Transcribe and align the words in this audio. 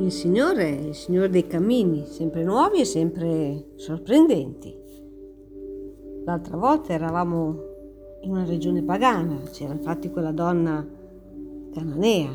Il 0.00 0.10
Signore 0.12 0.70
il 0.70 0.94
Signore 0.94 1.28
dei 1.28 1.46
cammini, 1.46 2.06
sempre 2.06 2.42
nuovi 2.42 2.80
e 2.80 2.84
sempre 2.86 3.72
sorprendenti. 3.76 4.74
L'altra 6.24 6.56
volta 6.56 6.94
eravamo 6.94 7.68
in 8.22 8.30
una 8.30 8.46
regione 8.46 8.82
pagana, 8.82 9.42
c'era 9.52 9.74
infatti 9.74 10.08
quella 10.08 10.32
donna 10.32 10.88
cananea, 11.74 12.30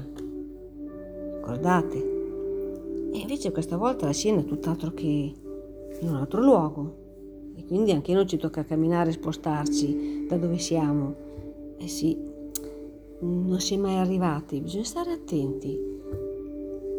ricordate? 1.38 1.98
E 3.12 3.18
invece 3.18 3.52
questa 3.52 3.78
volta 3.78 4.06
la 4.06 4.14
scena 4.14 4.42
è 4.42 4.46
tutt'altro 4.46 4.92
che 4.92 5.06
in 5.06 6.08
un 6.08 6.16
altro 6.16 6.42
luogo. 6.42 7.54
E 7.56 7.66
quindi 7.66 7.92
anche 7.92 8.14
noi 8.14 8.28
ci 8.28 8.38
tocca 8.38 8.64
camminare 8.64 9.10
e 9.10 9.14
spostarci 9.14 10.28
da 10.30 10.38
dove 10.38 10.60
siamo. 10.60 11.16
Eh 11.78 11.88
sì, 11.88 12.16
non 13.22 13.60
si 13.60 13.74
è 13.74 13.78
mai 13.78 13.96
arrivati, 13.96 14.62
bisogna 14.62 14.84
stare 14.84 15.12
attenti. 15.12 15.95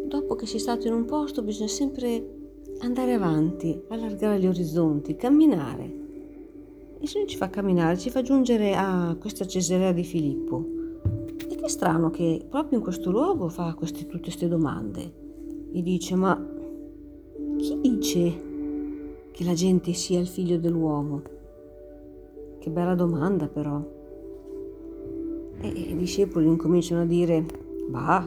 Dopo 0.07 0.35
che 0.35 0.45
è 0.45 0.57
stato 0.57 0.87
in 0.87 0.93
un 0.93 1.03
posto 1.03 1.43
bisogna 1.43 1.67
sempre 1.67 2.35
andare 2.79 3.11
avanti, 3.11 3.77
allargare 3.89 4.39
gli 4.39 4.47
orizzonti, 4.47 5.17
camminare. 5.17 5.83
Il 7.01 7.09
Signore 7.09 7.29
ci 7.29 7.35
fa 7.35 7.49
camminare, 7.49 7.97
ci 7.97 8.09
fa 8.09 8.21
giungere 8.21 8.73
a 8.73 9.17
questa 9.19 9.45
Cesarea 9.45 9.91
di 9.91 10.05
Filippo. 10.05 10.65
Ed 11.49 11.59
è 11.59 11.67
strano 11.67 12.09
che 12.09 12.45
proprio 12.47 12.77
in 12.77 12.83
questo 12.85 13.11
luogo 13.11 13.49
fa 13.49 13.73
queste, 13.73 14.05
tutte 14.05 14.21
queste 14.21 14.47
domande. 14.47 15.13
E 15.73 15.81
dice, 15.81 16.15
ma 16.15 16.41
chi 17.57 17.77
dice 17.81 18.45
che 19.31 19.43
la 19.43 19.53
gente 19.53 19.91
sia 19.91 20.21
il 20.21 20.27
figlio 20.27 20.57
dell'uomo? 20.57 21.21
Che 22.59 22.69
bella 22.69 22.95
domanda 22.95 23.49
però. 23.49 23.85
E 25.59 25.67
i 25.67 25.97
discepoli 25.97 26.47
incominciano 26.47 27.01
a 27.01 27.05
dire, 27.05 27.45
bah, 27.89 28.25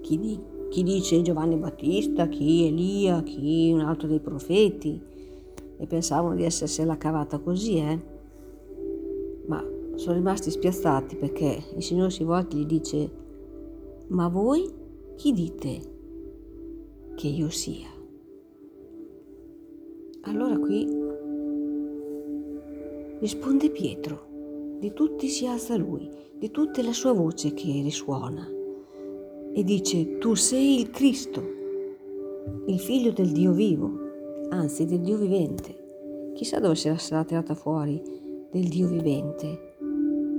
chi, 0.00 0.18
di, 0.18 0.50
chi 0.72 0.82
dice 0.82 1.20
Giovanni 1.20 1.56
Battista, 1.56 2.28
chi 2.28 2.66
Elia, 2.66 3.22
chi 3.22 3.70
un 3.74 3.80
altro 3.80 4.08
dei 4.08 4.20
profeti? 4.20 4.98
E 5.76 5.86
pensavano 5.86 6.34
di 6.34 6.44
essersela 6.44 6.96
cavata 6.96 7.38
così, 7.40 7.76
eh? 7.76 8.00
Ma 9.48 9.62
sono 9.96 10.16
rimasti 10.16 10.50
spiazzati 10.50 11.16
perché 11.16 11.62
il 11.76 11.82
Signore 11.82 12.08
si 12.08 12.24
volta 12.24 12.56
e 12.56 12.60
gli 12.60 12.64
dice, 12.64 13.10
ma 14.08 14.28
voi 14.28 14.66
chi 15.16 15.34
dite 15.34 15.80
che 17.16 17.28
io 17.28 17.50
sia? 17.50 17.88
Allora 20.22 20.56
qui 20.58 20.88
risponde 23.18 23.68
Pietro, 23.68 24.78
di 24.78 24.90
tutti 24.94 25.28
si 25.28 25.46
alza 25.46 25.76
lui, 25.76 26.08
di 26.34 26.50
tutta 26.50 26.82
la 26.82 26.94
sua 26.94 27.12
voce 27.12 27.52
che 27.52 27.66
risuona 27.82 28.60
e 29.54 29.64
dice, 29.64 30.18
tu 30.18 30.34
sei 30.34 30.80
il 30.80 30.90
Cristo, 30.90 31.42
il 32.66 32.78
figlio 32.78 33.12
del 33.12 33.32
Dio 33.32 33.52
vivo, 33.52 33.90
anzi 34.48 34.86
del 34.86 35.00
Dio 35.00 35.16
vivente. 35.18 36.32
Chissà 36.34 36.58
dove 36.58 36.74
si 36.74 36.92
sarà 36.96 37.24
tirata 37.24 37.54
fuori 37.54 38.02
del 38.50 38.68
Dio 38.68 38.88
vivente, 38.88 39.74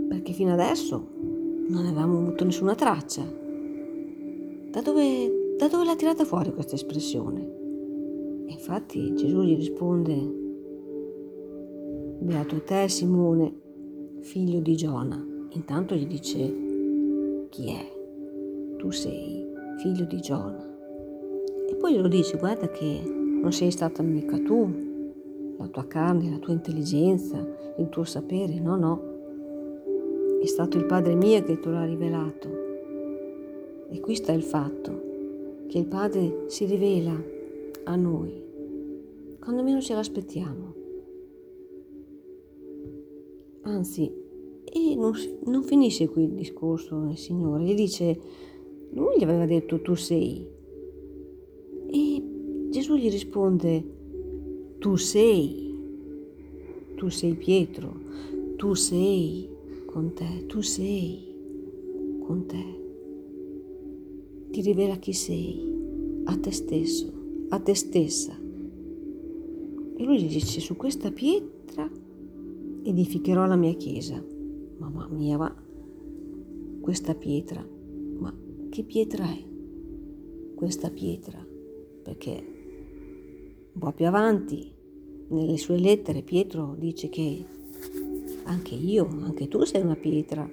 perché 0.09 0.33
fino 0.33 0.53
adesso 0.53 1.08
non 1.67 1.86
avevamo 1.86 2.20
avuto 2.20 2.44
nessuna 2.44 2.75
traccia. 2.75 3.23
Da 4.72 4.81
dove, 4.81 5.55
da 5.58 5.67
dove 5.67 5.86
l'ha 5.86 5.95
tirata 5.95 6.25
fuori 6.25 6.53
questa 6.53 6.75
espressione? 6.75 7.61
Infatti 8.48 9.14
Gesù 9.14 9.42
gli 9.42 9.55
risponde, 9.55 10.42
Beato 12.20 12.61
te 12.64 12.88
Simone, 12.88 13.53
figlio 14.22 14.59
di 14.59 14.75
Giona. 14.75 15.23
Intanto 15.50 15.94
gli 15.94 16.08
dice, 16.08 17.48
chi 17.50 17.70
è? 17.70 17.92
Tu 18.84 18.92
sei 18.92 19.50
figlio 19.78 20.03
di 20.03 20.20
Giona. 20.20 20.62
E 21.70 21.76
poi 21.76 21.94
glielo 21.94 22.09
dice, 22.09 22.38
guarda 22.38 22.67
che 22.67 23.02
non 23.05 23.54
sei 23.54 23.71
stata 23.71 24.04
mica 24.04 24.38
tu, 24.39 25.55
la 25.58 25.67
tua 25.67 25.88
carne, 25.88 26.30
la 26.30 26.39
tua 26.39 26.52
intelligenza, 26.52 27.48
il 27.77 27.88
tuo 27.88 28.04
sapere, 28.04 28.60
no, 28.60 28.76
no. 28.76 29.02
È 30.42 30.45
stato 30.48 30.77
il 30.77 30.83
Padre 30.83 31.16
mio 31.16 31.42
che 31.43 31.61
te 31.61 31.70
l'ha 31.70 31.86
rivelato. 31.86 32.49
E 33.89 34.02
qui 34.02 34.16
sta 34.16 34.33
il 34.33 34.43
fatto, 34.43 35.02
che 35.67 35.77
il 35.77 35.86
Padre 35.86 36.43
si 36.48 36.66
rivela 36.66 37.17
a 37.86 37.95
noi 37.95 38.42
quando 39.39 39.64
meno 39.64 39.80
ce 39.80 39.93
l'aspettiamo. 39.93 40.73
Anzi, 43.61 44.11
e 44.66 44.95
non, 44.98 45.14
non, 45.45 45.64
finisce 45.64 46.10
qui 46.10 46.23
il 46.23 46.33
discorso 46.33 46.99
del 46.99 47.16
Signore, 47.16 47.64
gli 47.64 47.76
dice, 47.76 48.20
lui 48.93 49.17
gli 49.17 49.23
aveva 49.23 49.45
detto 49.45 49.81
tu 49.81 49.95
sei. 49.95 50.48
E 51.89 52.23
Gesù 52.70 52.95
gli 52.95 53.09
risponde, 53.09 53.83
tu 54.80 54.95
sei, 54.95 55.76
tu 56.95 57.09
sei 57.09 57.33
Pietro, 57.36 57.93
tu 58.55 58.73
sei 58.73 59.49
con 59.86 60.14
te, 60.14 60.45
tu 60.48 60.61
sei 60.61 61.33
con 62.20 62.45
te. 62.45 62.81
Ti 64.52 64.61
rivela 64.61 64.95
chi 64.98 65.14
sei, 65.14 66.21
a 66.25 66.37
te 66.37 66.52
stesso, 66.52 67.11
a 67.49 67.60
te 67.60 67.75
stessa. 67.75 68.37
E 69.95 70.04
lui 70.04 70.21
gli 70.21 70.27
dice, 70.27 70.60
su 70.60 70.75
questa 70.75 71.11
pietra 71.11 71.89
edificherò 72.83 73.45
la 73.45 73.55
mia 73.55 73.73
chiesa. 73.73 74.23
Mamma 74.77 75.08
mia, 75.08 75.37
ma 75.37 75.55
questa 76.81 77.15
pietra, 77.15 77.65
che 78.73 78.82
pietra 78.82 79.26
è 79.26 79.38
questa 80.56 80.89
pietra? 80.89 81.38
Perché 82.02 82.32
un 83.72 83.80
po' 83.80 83.92
più 83.92 84.08
avanti, 84.08 84.73
nelle 85.28 85.58
sue 85.58 85.78
lettere, 85.78 86.23
Pietro 86.23 86.76
dice 86.76 87.08
che 87.08 87.45
anche 88.45 88.73
io, 88.73 89.08
anche 89.22 89.48
tu 89.48 89.64
sei 89.64 89.84
una 89.84 89.95
pietra. 89.95 90.50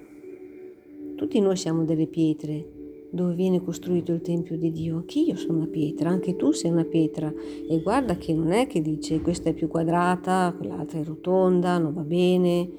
Tutti 1.15 1.39
noi 1.39 1.55
siamo 1.55 1.83
delle 1.83 2.05
pietre 2.05 3.07
dove 3.09 3.33
viene 3.33 3.59
costruito 3.59 4.11
il 4.11 4.21
Tempio 4.21 4.55
di 4.55 4.71
Dio. 4.71 4.97
Anch'io 4.97 5.35
sono 5.35 5.57
una 5.57 5.67
pietra, 5.67 6.11
anche 6.11 6.35
tu 6.35 6.51
sei 6.51 6.69
una 6.69 6.85
pietra. 6.85 7.33
E 7.67 7.81
guarda 7.81 8.17
che 8.17 8.35
non 8.35 8.51
è 8.51 8.67
che 8.67 8.81
dice 8.81 9.19
questa 9.21 9.49
è 9.49 9.53
più 9.55 9.67
quadrata, 9.67 10.53
quell'altra 10.55 10.99
è 10.99 11.03
rotonda, 11.03 11.79
non 11.79 11.91
va 11.91 12.03
bene, 12.03 12.69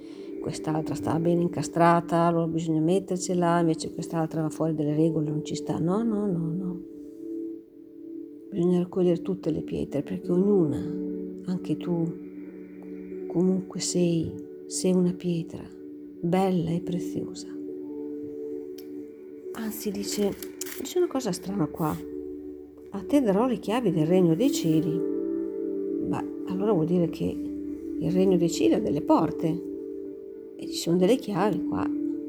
quest'altra 0.43 0.95
sta 0.95 1.19
bene 1.19 1.41
incastrata, 1.41 2.27
allora 2.27 2.47
bisogna 2.47 2.81
mettercela, 2.81 3.61
invece 3.61 3.95
quest'altra 3.95 4.43
va 4.43 4.51
fuori 4.51 4.75
dalle 4.75 4.95
regole, 4.95 5.31
non 5.31 5.43
ci 5.43 5.55
sta. 5.55 5.79
No, 5.79 6.03
no, 6.03 6.27
no, 6.27 6.53
no. 6.53 6.81
Bisogna 8.51 8.81
raccogliere 8.81 9.23
tutte 9.23 9.51
le 9.51 9.63
pietre 9.63 10.03
perché 10.03 10.31
ognuna, 10.31 10.77
anche 11.47 11.79
tu, 11.79 12.13
comunque 13.29 13.81
sei, 13.81 14.31
sei 14.67 14.93
una 14.93 15.15
pietra, 15.15 15.63
bella 16.21 16.71
e 16.71 16.81
preziosa. 16.81 17.49
Anzi, 19.53 19.91
dice, 19.91 20.35
dice 20.79 20.99
una 20.99 21.07
cosa 21.07 21.33
strana 21.33 21.67
qua. 21.67 21.97
A 22.91 23.03
te 23.07 23.21
darò 23.23 23.47
le 23.47 23.59
chiavi 23.59 23.91
del 23.91 24.07
regno 24.07 24.35
dei 24.35 24.53
cieli. 24.53 25.01
Beh, 26.09 26.25
allora 26.49 26.73
vuol 26.73 26.87
dire 26.87 27.09
che 27.09 27.25
il 27.25 28.11
regno 28.11 28.37
dei 28.37 28.51
cieli 28.51 28.75
ha 28.75 28.81
delle 28.81 29.01
porte. 29.01 29.71
E 30.63 30.69
ci 30.69 30.77
sono 30.77 30.97
delle 30.97 31.17
chiavi 31.17 31.65
qua. 31.65 31.85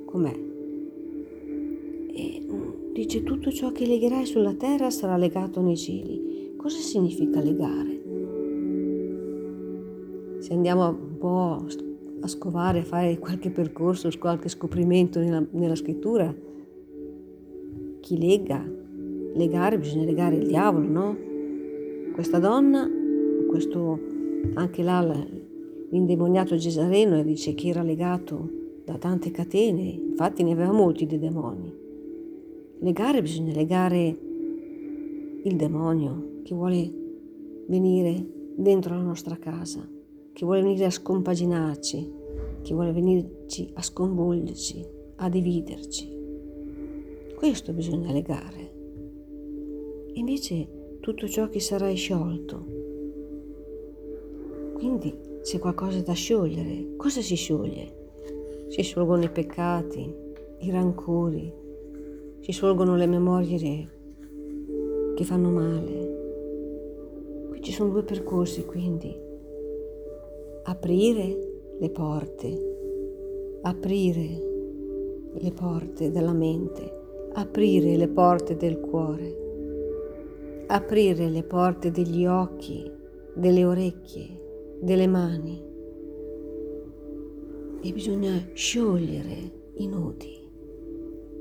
Com'è? 0.06 0.34
E 2.16 2.44
mm, 2.44 2.94
dice 2.94 3.22
tutto 3.22 3.52
ciò 3.52 3.72
che 3.72 3.86
legherai 3.86 4.26
sulla 4.26 4.56
terra 4.56 4.90
sarà 4.90 5.18
legato 5.18 5.62
nei 5.62 5.78
cieli. 5.78 6.56
Cosa 6.58 6.80
significa 6.80 7.40
legare? 7.42 8.02
Se 10.40 10.52
andiamo 10.52 10.88
un 10.90 11.18
po' 11.20 11.64
a 12.22 12.28
scovare, 12.28 12.80
a 12.80 12.84
fare 12.84 13.20
qualche 13.20 13.52
percorso, 13.52 14.10
qualche 14.18 14.50
scoprimento 14.50 15.20
nella, 15.20 15.46
nella 15.52 15.76
scrittura, 15.76 16.34
chi 18.00 18.18
lega, 18.18 18.68
legare, 19.36 19.78
bisogna 19.78 20.06
legare 20.06 20.38
il 20.38 20.48
diavolo, 20.48 20.88
no? 20.88 21.18
Questa 22.14 22.40
donna, 22.40 22.90
questo 23.48 24.00
anche 24.56 24.82
là 24.82 25.02
l'indemoniato 25.94 26.56
Gesareno 26.56 27.22
dice 27.22 27.54
che 27.54 27.68
era 27.68 27.84
legato 27.84 28.50
da 28.84 28.98
tante 28.98 29.30
catene, 29.30 29.84
infatti 29.92 30.42
ne 30.42 30.54
aveva 30.54 30.72
molti 30.72 31.06
di 31.06 31.20
demoni. 31.20 31.72
Legare 32.80 33.22
bisogna 33.22 33.54
legare 33.54 34.18
il 35.44 35.56
demonio 35.56 36.40
che 36.42 36.56
vuole 36.56 36.92
venire 37.68 38.26
dentro 38.56 38.96
la 38.96 39.04
nostra 39.04 39.38
casa, 39.38 39.88
che 40.34 40.46
vuole 40.46 40.64
venire 40.64 40.86
a 40.86 40.90
scompaginarci, 40.90 42.12
che 42.64 42.74
vuole 42.74 42.92
venirci 42.92 43.70
a 43.74 43.82
sconvolgerci, 43.84 44.84
a 45.18 45.30
dividerci. 45.30 46.12
Questo 47.36 47.72
bisogna 47.72 48.12
legare. 48.12 48.72
Invece 50.14 50.98
tutto 51.02 51.28
ciò 51.28 51.50
che 51.50 51.60
sarai 51.60 51.96
sciolto. 51.96 52.66
Quindi 54.74 55.32
c'è 55.44 55.60
qualcosa 55.60 56.00
da 56.00 56.14
sciogliere. 56.14 56.96
Cosa 56.96 57.22
si 57.22 57.36
scioglie? 57.36 58.02
Si 58.70 58.82
sciolgono 58.82 59.26
i 59.26 59.30
peccati, 59.30 60.16
i 60.60 60.72
rancori, 60.72 61.54
si 62.40 62.52
sciolgono 62.54 62.96
le 62.96 63.06
memorie 63.08 63.90
che 65.16 65.24
fanno 65.26 65.50
male. 65.50 67.48
Qui 67.50 67.62
ci 67.62 67.74
sono 67.74 67.92
due 67.92 68.04
percorsi, 68.04 68.64
quindi 68.64 69.14
aprire 70.64 71.38
le 71.78 71.90
porte, 71.90 73.60
aprire 73.64 74.52
le 75.34 75.52
porte 75.52 76.10
della 76.10 76.32
mente, 76.32 77.02
aprire 77.34 77.98
le 77.98 78.08
porte 78.08 78.56
del 78.56 78.80
cuore, 78.80 80.66
aprire 80.68 81.28
le 81.28 81.44
porte 81.44 81.92
degli 81.92 82.26
occhi, 82.26 82.90
delle 83.34 83.66
orecchie, 83.66 84.43
delle 84.84 85.08
mani. 85.08 85.72
E 87.82 87.92
bisogna 87.92 88.50
sciogliere 88.54 89.62
i 89.76 89.88
nodi 89.88 90.50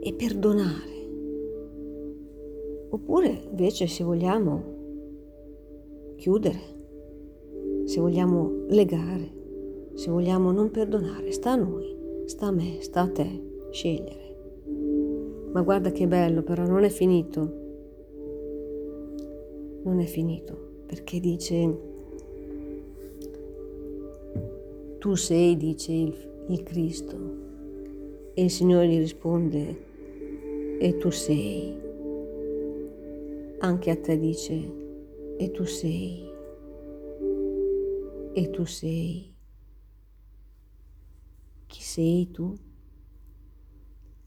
e 0.00 0.14
perdonare. 0.14 0.90
Oppure 2.88 3.42
invece 3.50 3.86
se 3.86 4.04
vogliamo 4.04 4.62
chiudere, 6.16 6.60
se 7.84 8.00
vogliamo 8.00 8.64
legare, 8.68 9.40
se 9.94 10.10
vogliamo 10.10 10.52
non 10.52 10.70
perdonare, 10.70 11.32
sta 11.32 11.52
a 11.52 11.56
noi, 11.56 11.96
sta 12.26 12.46
a 12.46 12.52
me, 12.52 12.78
sta 12.80 13.02
a 13.02 13.10
te 13.10 13.66
scegliere. 13.70 14.36
Ma 15.52 15.62
guarda 15.62 15.90
che 15.90 16.06
bello, 16.06 16.42
però 16.42 16.64
non 16.64 16.84
è 16.84 16.88
finito. 16.88 17.60
Non 19.84 19.98
è 19.98 20.04
finito, 20.04 20.84
perché 20.86 21.18
dice, 21.18 21.91
tu 25.02 25.16
sei, 25.16 25.56
dice 25.56 25.90
il, 25.92 26.14
il 26.46 26.62
Cristo, 26.62 27.16
e 28.34 28.44
il 28.44 28.50
Signore 28.52 28.86
gli 28.86 28.98
risponde, 28.98 30.78
e 30.78 30.96
tu 30.98 31.10
sei. 31.10 31.76
Anche 33.58 33.90
a 33.90 33.96
te 33.96 34.16
dice, 34.16 34.54
e 35.38 35.50
tu 35.50 35.64
sei. 35.64 36.30
E 38.32 38.50
tu 38.50 38.64
sei. 38.64 39.34
Chi 41.66 41.82
sei 41.82 42.30
tu? 42.30 42.56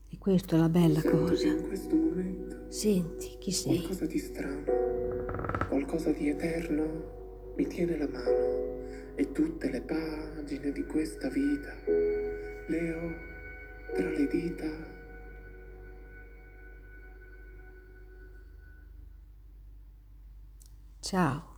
E 0.10 0.18
questa 0.18 0.58
è 0.58 0.60
la 0.60 0.68
bella 0.68 1.00
Sento 1.00 1.18
cosa. 1.18 1.48
in 1.48 1.68
questo 1.68 1.96
momento 1.96 2.66
Senti 2.68 3.38
chi 3.40 3.52
sei. 3.54 3.78
qualcosa 3.78 4.06
di 4.08 4.20
strano, 4.20 4.64
qualcosa 5.70 6.12
di 6.12 6.28
eterno 6.28 7.54
mi 7.56 7.66
tiene 7.66 7.98
la 7.98 8.10
mano 8.10 8.75
e 9.16 9.32
tutte 9.32 9.70
le 9.70 9.82
pagine 9.82 10.72
di 10.72 10.86
questa 10.86 11.30
vita 11.30 11.74
le 12.68 12.94
ho 12.94 13.94
tra 13.94 14.10
le 14.10 14.28
dita. 14.28 14.94
Ciao. 21.00 21.55